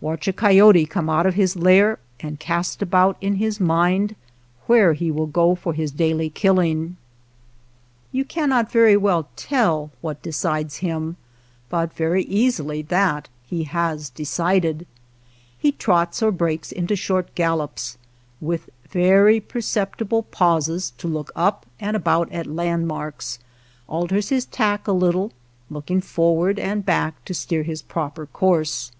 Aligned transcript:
Watch 0.00 0.28
a 0.28 0.32
coyote 0.32 0.86
come 0.86 1.10
out 1.10 1.26
of 1.26 1.34
his 1.34 1.56
lair 1.56 1.98
and, 2.20 2.38
cast 2.38 2.82
about 2.82 3.16
in 3.20 3.34
his 3.34 3.58
mind 3.58 4.14
where 4.68 4.92
he 4.92 5.10
will 5.10 5.26
go 5.26 5.56
for 5.56 5.74
his 5.74 5.90
daily 5.90 6.30
killing. 6.30 6.96
You 8.12 8.24
cannot 8.24 8.70
very 8.70 8.96
well 8.96 9.28
tell 9.34 9.90
what 10.00 10.22
decides 10.22 10.76
him, 10.76 11.16
but 11.68 11.92
very 11.94 12.22
easily 12.26 12.82
that 12.82 13.28
he 13.44 13.64
has 13.64 14.08
decided. 14.08 14.86
He 15.58 15.72
trots 15.72 16.22
or 16.22 16.30
breaks 16.30 16.70
into 16.70 16.94
short 16.94 17.34
gallops, 17.34 17.98
with 18.40 18.70
very 18.88 19.40
perceptible 19.40 20.22
pauses 20.22 20.92
to 20.98 21.08
look 21.08 21.32
up 21.34 21.66
and 21.80 21.96
about 21.96 22.30
at 22.30 22.46
landmarks, 22.46 23.40
alters 23.88 24.28
his 24.28 24.46
tack 24.46 24.86
a 24.86 24.92
little, 24.92 25.32
looking 25.68 26.00
forward 26.00 26.60
and 26.60 26.86
back 26.86 27.24
to 27.24 27.34
steer 27.34 27.64
his 27.64 27.82
proper 27.82 28.26
course. 28.26 28.92